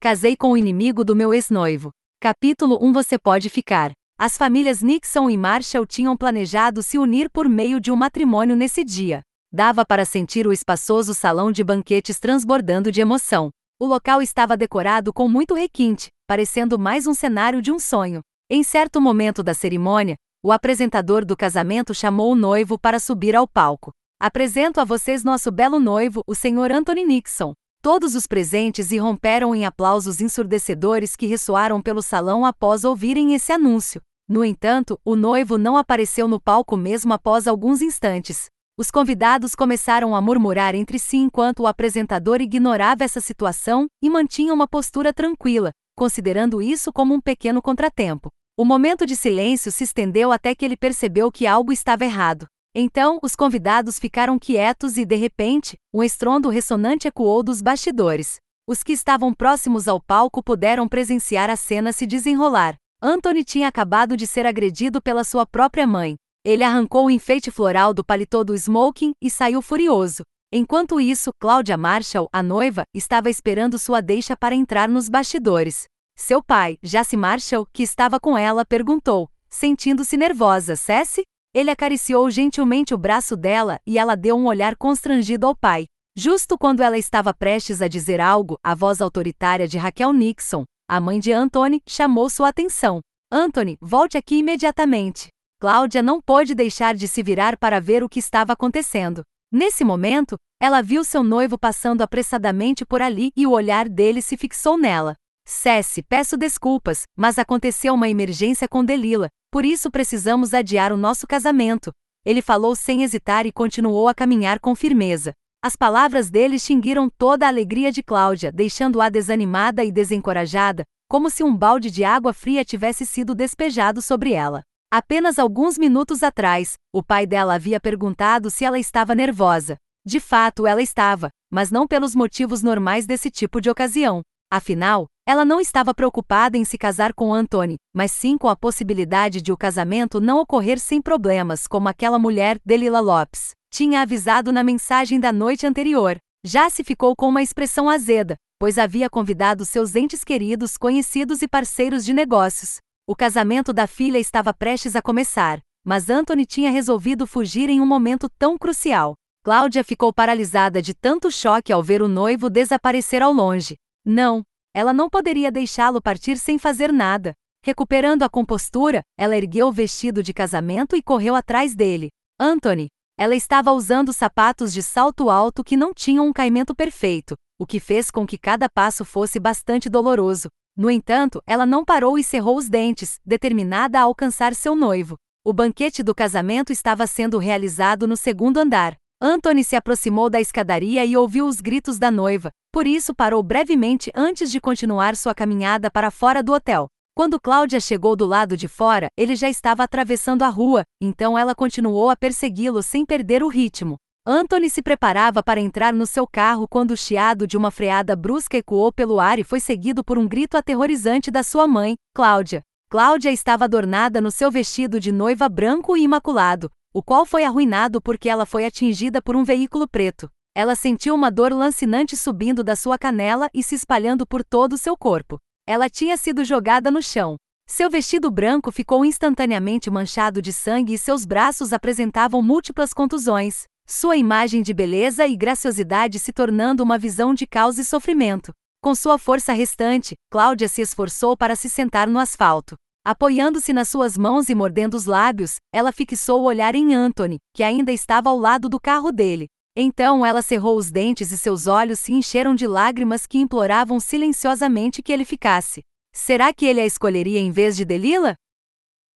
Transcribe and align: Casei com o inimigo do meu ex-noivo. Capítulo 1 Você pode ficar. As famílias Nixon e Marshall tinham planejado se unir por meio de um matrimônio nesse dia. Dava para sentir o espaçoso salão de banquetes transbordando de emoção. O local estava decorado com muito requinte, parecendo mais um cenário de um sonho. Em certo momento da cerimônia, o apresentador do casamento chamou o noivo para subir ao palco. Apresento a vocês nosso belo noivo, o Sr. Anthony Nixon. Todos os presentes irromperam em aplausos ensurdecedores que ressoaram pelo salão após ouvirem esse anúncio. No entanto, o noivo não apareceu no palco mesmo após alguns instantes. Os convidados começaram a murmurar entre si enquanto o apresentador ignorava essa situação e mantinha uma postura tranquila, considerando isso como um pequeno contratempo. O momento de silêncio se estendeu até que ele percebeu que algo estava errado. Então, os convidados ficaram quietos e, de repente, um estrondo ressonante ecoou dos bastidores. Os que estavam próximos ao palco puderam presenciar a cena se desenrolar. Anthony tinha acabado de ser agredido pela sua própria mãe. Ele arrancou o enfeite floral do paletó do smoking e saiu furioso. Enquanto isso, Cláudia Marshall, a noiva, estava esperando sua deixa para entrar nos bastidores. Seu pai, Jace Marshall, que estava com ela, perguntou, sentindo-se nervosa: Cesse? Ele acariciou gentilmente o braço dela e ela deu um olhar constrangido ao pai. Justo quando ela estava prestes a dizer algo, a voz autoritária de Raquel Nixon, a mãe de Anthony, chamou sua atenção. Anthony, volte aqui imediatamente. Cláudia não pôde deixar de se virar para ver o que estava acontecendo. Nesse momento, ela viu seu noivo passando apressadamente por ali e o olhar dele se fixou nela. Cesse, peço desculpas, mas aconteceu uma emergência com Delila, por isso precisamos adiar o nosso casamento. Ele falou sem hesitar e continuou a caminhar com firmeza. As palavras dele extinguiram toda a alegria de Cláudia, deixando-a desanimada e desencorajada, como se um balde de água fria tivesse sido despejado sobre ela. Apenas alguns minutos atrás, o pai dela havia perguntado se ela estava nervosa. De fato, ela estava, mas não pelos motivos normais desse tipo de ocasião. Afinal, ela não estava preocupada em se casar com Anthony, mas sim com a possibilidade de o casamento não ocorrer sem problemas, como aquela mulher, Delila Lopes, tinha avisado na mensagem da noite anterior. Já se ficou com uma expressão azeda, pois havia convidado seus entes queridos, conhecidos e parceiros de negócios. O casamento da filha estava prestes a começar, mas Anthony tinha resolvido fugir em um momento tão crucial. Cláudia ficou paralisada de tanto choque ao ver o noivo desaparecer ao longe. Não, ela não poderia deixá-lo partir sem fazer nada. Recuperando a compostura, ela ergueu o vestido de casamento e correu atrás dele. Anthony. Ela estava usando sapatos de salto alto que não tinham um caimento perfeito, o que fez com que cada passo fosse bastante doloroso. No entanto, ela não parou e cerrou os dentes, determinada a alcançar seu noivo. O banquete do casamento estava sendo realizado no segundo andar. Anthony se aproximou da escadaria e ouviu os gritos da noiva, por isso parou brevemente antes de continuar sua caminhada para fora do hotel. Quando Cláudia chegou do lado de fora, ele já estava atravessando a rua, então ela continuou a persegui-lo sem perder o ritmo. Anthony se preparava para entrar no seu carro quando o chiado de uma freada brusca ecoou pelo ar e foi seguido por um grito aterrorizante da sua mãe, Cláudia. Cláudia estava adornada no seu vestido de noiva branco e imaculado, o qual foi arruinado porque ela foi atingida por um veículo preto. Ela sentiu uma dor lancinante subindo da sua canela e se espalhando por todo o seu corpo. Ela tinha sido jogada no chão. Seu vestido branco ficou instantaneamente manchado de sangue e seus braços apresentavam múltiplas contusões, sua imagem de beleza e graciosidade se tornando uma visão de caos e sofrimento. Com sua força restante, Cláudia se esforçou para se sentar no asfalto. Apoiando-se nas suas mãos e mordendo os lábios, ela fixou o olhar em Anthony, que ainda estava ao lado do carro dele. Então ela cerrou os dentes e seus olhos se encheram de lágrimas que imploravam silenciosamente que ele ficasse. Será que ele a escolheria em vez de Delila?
Casei 0.00 0.36
com 0.36 0.52
o 0.52 0.56
inimigo 0.56 1.04
do 1.04 1.16
meu 1.16 1.34
ex-noivo. 1.34 1.90
Capítulo 2.20 2.78
1 2.80 2.92
Você 2.92 3.18
pode 3.18 3.50
ficar. 3.50 3.90
As 4.16 4.38
famílias 4.38 4.80
Nixon 4.80 5.28
e 5.28 5.36
Marshall 5.36 5.84
tinham 5.84 6.16
planejado 6.16 6.84
se 6.84 6.96
unir 6.96 7.28
por 7.28 7.48
meio 7.48 7.80
de 7.80 7.90
um 7.90 7.96
matrimônio 7.96 8.54
nesse 8.54 8.84
dia. 8.84 9.22
Dava 9.52 9.84
para 9.84 10.04
sentir 10.04 10.46
o 10.46 10.52
espaçoso 10.52 11.12
salão 11.14 11.50
de 11.50 11.64
banquetes 11.64 12.20
transbordando 12.20 12.92
de 12.92 13.00
emoção. 13.00 13.50
O 13.76 13.86
local 13.86 14.22
estava 14.22 14.56
decorado 14.56 15.12
com 15.12 15.28
muito 15.28 15.52
requinte, 15.52 16.12
parecendo 16.28 16.78
mais 16.78 17.08
um 17.08 17.14
cenário 17.14 17.60
de 17.60 17.72
um 17.72 17.78
sonho. 17.80 18.20
Em 18.48 18.62
certo 18.62 19.00
momento 19.00 19.42
da 19.42 19.52
cerimônia, 19.52 20.14
o 20.44 20.52
apresentador 20.52 21.24
do 21.24 21.36
casamento 21.36 21.92
chamou 21.92 22.30
o 22.30 22.36
noivo 22.36 22.78
para 22.78 23.00
subir 23.00 23.34
ao 23.34 23.48
palco. 23.48 23.92
Apresento 24.20 24.80
a 24.80 24.84
vocês 24.84 25.24
nosso 25.24 25.50
belo 25.50 25.80
noivo, 25.80 26.22
o 26.24 26.36
Sr. 26.36 26.70
Anthony 26.72 27.04
Nixon. 27.04 27.52
Todos 27.80 28.16
os 28.16 28.26
presentes 28.26 28.90
irromperam 28.90 29.54
em 29.54 29.64
aplausos 29.64 30.20
ensurdecedores 30.20 31.14
que 31.14 31.26
ressoaram 31.26 31.80
pelo 31.80 32.02
salão 32.02 32.44
após 32.44 32.82
ouvirem 32.82 33.34
esse 33.34 33.52
anúncio. 33.52 34.02
No 34.28 34.44
entanto, 34.44 34.98
o 35.04 35.14
noivo 35.14 35.56
não 35.56 35.76
apareceu 35.76 36.26
no 36.26 36.40
palco 36.40 36.76
mesmo 36.76 37.12
após 37.12 37.46
alguns 37.46 37.80
instantes. 37.80 38.46
Os 38.76 38.90
convidados 38.90 39.54
começaram 39.54 40.14
a 40.14 40.20
murmurar 40.20 40.74
entre 40.74 40.98
si 40.98 41.18
enquanto 41.18 41.60
o 41.60 41.66
apresentador 41.68 42.40
ignorava 42.40 43.04
essa 43.04 43.20
situação 43.20 43.86
e 44.02 44.10
mantinha 44.10 44.52
uma 44.52 44.66
postura 44.66 45.12
tranquila, 45.12 45.70
considerando 45.96 46.60
isso 46.60 46.92
como 46.92 47.14
um 47.14 47.20
pequeno 47.20 47.62
contratempo. 47.62 48.30
O 48.56 48.64
momento 48.64 49.06
de 49.06 49.14
silêncio 49.14 49.70
se 49.70 49.84
estendeu 49.84 50.32
até 50.32 50.52
que 50.52 50.64
ele 50.64 50.76
percebeu 50.76 51.30
que 51.30 51.46
algo 51.46 51.72
estava 51.72 52.04
errado. 52.04 52.46
Então, 52.80 53.18
os 53.24 53.34
convidados 53.34 53.98
ficaram 53.98 54.38
quietos 54.38 54.96
e, 54.96 55.04
de 55.04 55.16
repente, 55.16 55.76
um 55.92 56.00
estrondo 56.00 56.48
ressonante 56.48 57.08
ecoou 57.08 57.42
dos 57.42 57.60
bastidores. 57.60 58.36
Os 58.68 58.84
que 58.84 58.92
estavam 58.92 59.34
próximos 59.34 59.88
ao 59.88 60.00
palco 60.00 60.40
puderam 60.40 60.86
presenciar 60.86 61.50
a 61.50 61.56
cena 61.56 61.92
se 61.92 62.06
desenrolar. 62.06 62.76
Anthony 63.02 63.42
tinha 63.42 63.66
acabado 63.66 64.16
de 64.16 64.28
ser 64.28 64.46
agredido 64.46 65.02
pela 65.02 65.24
sua 65.24 65.44
própria 65.44 65.88
mãe. 65.88 66.14
Ele 66.44 66.62
arrancou 66.62 67.06
o 67.06 67.10
enfeite 67.10 67.50
floral 67.50 67.92
do 67.92 68.04
paletó 68.04 68.44
do 68.44 68.54
smoking 68.54 69.12
e 69.20 69.28
saiu 69.28 69.60
furioso. 69.60 70.22
Enquanto 70.52 71.00
isso, 71.00 71.32
Cláudia 71.36 71.76
Marshall, 71.76 72.28
a 72.32 72.44
noiva, 72.44 72.84
estava 72.94 73.28
esperando 73.28 73.76
sua 73.76 74.00
deixa 74.00 74.36
para 74.36 74.54
entrar 74.54 74.88
nos 74.88 75.08
bastidores. 75.08 75.86
Seu 76.16 76.40
pai, 76.40 76.78
Jace 76.80 77.16
Marshall, 77.16 77.66
que 77.72 77.82
estava 77.82 78.20
com 78.20 78.38
ela, 78.38 78.64
perguntou, 78.64 79.28
sentindo-se 79.50 80.16
nervosa: 80.16 80.76
Cesse? 80.76 81.24
Ele 81.54 81.70
acariciou 81.70 82.30
gentilmente 82.30 82.92
o 82.92 82.98
braço 82.98 83.36
dela 83.36 83.80
e 83.86 83.98
ela 83.98 84.14
deu 84.14 84.36
um 84.36 84.46
olhar 84.46 84.76
constrangido 84.76 85.46
ao 85.46 85.56
pai. 85.56 85.86
Justo 86.16 86.58
quando 86.58 86.82
ela 86.82 86.98
estava 86.98 87.32
prestes 87.32 87.80
a 87.80 87.88
dizer 87.88 88.20
algo, 88.20 88.58
a 88.62 88.74
voz 88.74 89.00
autoritária 89.00 89.66
de 89.66 89.78
Raquel 89.78 90.12
Nixon, 90.12 90.64
a 90.88 91.00
mãe 91.00 91.20
de 91.20 91.32
Anthony, 91.32 91.80
chamou 91.86 92.28
sua 92.28 92.48
atenção. 92.48 93.00
Anthony, 93.30 93.76
volte 93.80 94.18
aqui 94.18 94.36
imediatamente. 94.36 95.28
Cláudia 95.60 96.02
não 96.02 96.20
pôde 96.20 96.54
deixar 96.54 96.94
de 96.94 97.08
se 97.08 97.22
virar 97.22 97.56
para 97.56 97.80
ver 97.80 98.02
o 98.02 98.08
que 98.08 98.18
estava 98.18 98.52
acontecendo. 98.52 99.22
Nesse 99.50 99.84
momento, 99.84 100.38
ela 100.60 100.82
viu 100.82 101.02
seu 101.04 101.22
noivo 101.22 101.58
passando 101.58 102.02
apressadamente 102.02 102.84
por 102.84 103.00
ali 103.00 103.32
e 103.36 103.46
o 103.46 103.52
olhar 103.52 103.88
dele 103.88 104.20
se 104.20 104.36
fixou 104.36 104.76
nela. 104.76 105.14
Cesse, 105.46 106.02
peço 106.02 106.36
desculpas, 106.36 107.04
mas 107.16 107.38
aconteceu 107.38 107.94
uma 107.94 108.08
emergência 108.08 108.68
com 108.68 108.84
Delila, 108.84 109.30
por 109.50 109.64
isso 109.64 109.90
precisamos 109.90 110.52
adiar 110.52 110.92
o 110.92 110.96
nosso 110.96 111.26
casamento. 111.26 111.92
Ele 112.24 112.42
falou 112.42 112.76
sem 112.76 113.02
hesitar 113.02 113.46
e 113.46 113.52
continuou 113.52 114.08
a 114.08 114.14
caminhar 114.14 114.60
com 114.60 114.74
firmeza. 114.74 115.34
As 115.62 115.74
palavras 115.74 116.30
dele 116.30 116.56
extinguiram 116.56 117.08
toda 117.08 117.46
a 117.46 117.48
alegria 117.48 117.90
de 117.90 118.02
Cláudia, 118.02 118.52
deixando-a 118.52 119.08
desanimada 119.08 119.84
e 119.84 119.90
desencorajada, 119.90 120.84
como 121.08 121.30
se 121.30 121.42
um 121.42 121.56
balde 121.56 121.90
de 121.90 122.04
água 122.04 122.32
fria 122.32 122.64
tivesse 122.64 123.06
sido 123.06 123.34
despejado 123.34 124.02
sobre 124.02 124.32
ela. 124.32 124.62
Apenas 124.90 125.38
alguns 125.38 125.76
minutos 125.76 126.22
atrás, 126.22 126.76
o 126.92 127.02
pai 127.02 127.26
dela 127.26 127.54
havia 127.54 127.80
perguntado 127.80 128.50
se 128.50 128.64
ela 128.64 128.78
estava 128.78 129.14
nervosa. 129.14 129.76
De 130.04 130.20
fato, 130.20 130.66
ela 130.66 130.80
estava, 130.80 131.30
mas 131.50 131.70
não 131.70 131.86
pelos 131.86 132.14
motivos 132.14 132.62
normais 132.62 133.06
desse 133.06 133.30
tipo 133.30 133.60
de 133.60 133.68
ocasião. 133.68 134.22
Afinal, 134.50 135.06
ela 135.26 135.44
não 135.44 135.60
estava 135.60 135.92
preocupada 135.92 136.56
em 136.56 136.64
se 136.64 136.78
casar 136.78 137.12
com 137.12 137.34
Anthony, 137.34 137.76
mas 137.94 138.10
sim 138.10 138.38
com 138.38 138.48
a 138.48 138.56
possibilidade 138.56 139.42
de 139.42 139.52
o 139.52 139.56
casamento 139.58 140.22
não 140.22 140.38
ocorrer 140.38 140.80
sem 140.80 141.02
problemas, 141.02 141.66
como 141.66 141.86
aquela 141.86 142.18
mulher, 142.18 142.58
Delila 142.64 142.98
Lopes, 142.98 143.50
tinha 143.70 144.00
avisado 144.00 144.50
na 144.50 144.64
mensagem 144.64 145.20
da 145.20 145.30
noite 145.30 145.66
anterior. 145.66 146.16
Já 146.42 146.70
se 146.70 146.82
ficou 146.82 147.14
com 147.14 147.28
uma 147.28 147.42
expressão 147.42 147.90
azeda, 147.90 148.36
pois 148.58 148.78
havia 148.78 149.10
convidado 149.10 149.66
seus 149.66 149.94
entes 149.94 150.24
queridos, 150.24 150.78
conhecidos 150.78 151.42
e 151.42 151.48
parceiros 151.48 152.02
de 152.02 152.14
negócios. 152.14 152.78
O 153.06 153.14
casamento 153.14 153.70
da 153.70 153.86
filha 153.86 154.18
estava 154.18 154.54
prestes 154.54 154.96
a 154.96 155.02
começar, 155.02 155.60
mas 155.84 156.08
Anthony 156.08 156.46
tinha 156.46 156.70
resolvido 156.70 157.26
fugir 157.26 157.68
em 157.68 157.82
um 157.82 157.86
momento 157.86 158.30
tão 158.38 158.56
crucial. 158.56 159.14
Cláudia 159.44 159.84
ficou 159.84 160.10
paralisada 160.10 160.80
de 160.80 160.94
tanto 160.94 161.30
choque 161.30 161.70
ao 161.70 161.82
ver 161.82 162.00
o 162.00 162.08
noivo 162.08 162.48
desaparecer 162.48 163.22
ao 163.22 163.32
longe. 163.32 163.76
Não, 164.10 164.42
ela 164.74 164.94
não 164.94 165.10
poderia 165.10 165.52
deixá-lo 165.52 166.00
partir 166.00 166.38
sem 166.38 166.58
fazer 166.58 166.90
nada. 166.90 167.34
Recuperando 167.62 168.22
a 168.22 168.28
compostura, 168.28 169.02
ela 169.18 169.36
ergueu 169.36 169.68
o 169.68 169.72
vestido 169.72 170.22
de 170.22 170.32
casamento 170.32 170.96
e 170.96 171.02
correu 171.02 171.34
atrás 171.34 171.74
dele. 171.74 172.08
Anthony. 172.40 172.88
Ela 173.18 173.34
estava 173.34 173.70
usando 173.70 174.10
sapatos 174.10 174.72
de 174.72 174.82
salto 174.82 175.28
alto 175.28 175.62
que 175.62 175.76
não 175.76 175.92
tinham 175.92 176.26
um 176.26 176.32
caimento 176.32 176.74
perfeito, 176.74 177.36
o 177.58 177.66
que 177.66 177.78
fez 177.78 178.10
com 178.10 178.26
que 178.26 178.38
cada 178.38 178.66
passo 178.66 179.04
fosse 179.04 179.38
bastante 179.38 179.90
doloroso. 179.90 180.48
No 180.74 180.90
entanto, 180.90 181.42
ela 181.46 181.66
não 181.66 181.84
parou 181.84 182.18
e 182.18 182.24
cerrou 182.24 182.56
os 182.56 182.68
dentes, 182.68 183.20
determinada 183.26 183.98
a 183.98 184.02
alcançar 184.04 184.54
seu 184.54 184.74
noivo. 184.74 185.16
O 185.44 185.52
banquete 185.52 186.02
do 186.02 186.14
casamento 186.14 186.72
estava 186.72 187.06
sendo 187.06 187.36
realizado 187.36 188.06
no 188.06 188.16
segundo 188.16 188.56
andar. 188.58 188.96
Anthony 189.20 189.64
se 189.64 189.74
aproximou 189.74 190.30
da 190.30 190.40
escadaria 190.40 191.04
e 191.04 191.16
ouviu 191.16 191.48
os 191.48 191.60
gritos 191.60 191.98
da 191.98 192.08
noiva, 192.08 192.52
por 192.72 192.86
isso 192.86 193.12
parou 193.12 193.42
brevemente 193.42 194.12
antes 194.14 194.48
de 194.48 194.60
continuar 194.60 195.16
sua 195.16 195.34
caminhada 195.34 195.90
para 195.90 196.08
fora 196.08 196.40
do 196.40 196.52
hotel. 196.52 196.86
Quando 197.16 197.40
Cláudia 197.40 197.80
chegou 197.80 198.14
do 198.14 198.24
lado 198.24 198.56
de 198.56 198.68
fora, 198.68 199.08
ele 199.16 199.34
já 199.34 199.50
estava 199.50 199.82
atravessando 199.82 200.44
a 200.44 200.48
rua, 200.48 200.84
então 201.00 201.36
ela 201.36 201.52
continuou 201.52 202.10
a 202.10 202.16
persegui-lo 202.16 202.80
sem 202.80 203.04
perder 203.04 203.42
o 203.42 203.48
ritmo. 203.48 203.96
Anthony 204.24 204.70
se 204.70 204.82
preparava 204.82 205.42
para 205.42 205.60
entrar 205.60 205.92
no 205.92 206.06
seu 206.06 206.24
carro 206.24 206.68
quando 206.68 206.92
o 206.92 206.96
chiado 206.96 207.44
de 207.44 207.56
uma 207.56 207.72
freada 207.72 208.14
brusca 208.14 208.56
ecoou 208.56 208.92
pelo 208.92 209.18
ar 209.18 209.40
e 209.40 209.42
foi 209.42 209.58
seguido 209.58 210.04
por 210.04 210.16
um 210.16 210.28
grito 210.28 210.56
aterrorizante 210.56 211.28
da 211.28 211.42
sua 211.42 211.66
mãe, 211.66 211.96
Cláudia. 212.14 212.62
Cláudia 212.88 213.32
estava 213.32 213.64
adornada 213.64 214.20
no 214.20 214.30
seu 214.30 214.48
vestido 214.48 215.00
de 215.00 215.10
noiva 215.10 215.48
branco 215.48 215.96
e 215.96 216.02
imaculado, 216.02 216.70
o 216.98 217.02
qual 217.02 217.24
foi 217.24 217.44
arruinado 217.44 218.02
porque 218.02 218.28
ela 218.28 218.44
foi 218.44 218.66
atingida 218.66 219.22
por 219.22 219.36
um 219.36 219.44
veículo 219.44 219.86
preto. 219.86 220.28
Ela 220.52 220.74
sentiu 220.74 221.14
uma 221.14 221.30
dor 221.30 221.52
lancinante 221.52 222.16
subindo 222.16 222.64
da 222.64 222.74
sua 222.74 222.98
canela 222.98 223.48
e 223.54 223.62
se 223.62 223.76
espalhando 223.76 224.26
por 224.26 224.42
todo 224.42 224.72
o 224.72 224.76
seu 224.76 224.96
corpo. 224.96 225.38
Ela 225.64 225.88
tinha 225.88 226.16
sido 226.16 226.44
jogada 226.44 226.90
no 226.90 227.00
chão. 227.00 227.36
Seu 227.68 227.88
vestido 227.88 228.32
branco 228.32 228.72
ficou 228.72 229.04
instantaneamente 229.04 229.88
manchado 229.88 230.42
de 230.42 230.52
sangue 230.52 230.94
e 230.94 230.98
seus 230.98 231.24
braços 231.24 231.72
apresentavam 231.72 232.42
múltiplas 232.42 232.92
contusões, 232.92 233.66
sua 233.86 234.16
imagem 234.16 234.60
de 234.60 234.74
beleza 234.74 235.24
e 235.24 235.36
graciosidade 235.36 236.18
se 236.18 236.32
tornando 236.32 236.82
uma 236.82 236.98
visão 236.98 237.32
de 237.32 237.46
caos 237.46 237.78
e 237.78 237.84
sofrimento. 237.84 238.52
Com 238.82 238.92
sua 238.92 239.18
força 239.18 239.52
restante, 239.52 240.16
Cláudia 240.32 240.66
se 240.66 240.82
esforçou 240.82 241.36
para 241.36 241.54
se 241.54 241.70
sentar 241.70 242.08
no 242.08 242.18
asfalto. 242.18 242.76
Apoiando-se 243.10 243.72
nas 243.72 243.88
suas 243.88 244.18
mãos 244.18 244.50
e 244.50 244.54
mordendo 244.54 244.92
os 244.92 245.06
lábios, 245.06 245.56
ela 245.72 245.92
fixou 245.92 246.42
o 246.42 246.44
olhar 246.44 246.74
em 246.74 246.94
Anthony, 246.94 247.38
que 247.54 247.62
ainda 247.62 247.90
estava 247.90 248.28
ao 248.28 248.38
lado 248.38 248.68
do 248.68 248.78
carro 248.78 249.10
dele. 249.10 249.46
Então 249.74 250.26
ela 250.26 250.42
cerrou 250.42 250.76
os 250.76 250.90
dentes 250.90 251.32
e 251.32 251.38
seus 251.38 251.66
olhos 251.66 252.00
se 252.00 252.12
encheram 252.12 252.54
de 252.54 252.66
lágrimas 252.66 253.24
que 253.26 253.38
imploravam 253.38 253.98
silenciosamente 253.98 255.02
que 255.02 255.10
ele 255.10 255.24
ficasse. 255.24 255.86
Será 256.12 256.52
que 256.52 256.66
ele 256.66 256.82
a 256.82 256.84
escolheria 256.84 257.40
em 257.40 257.50
vez 257.50 257.78
de 257.78 257.86
Delila? 257.86 258.34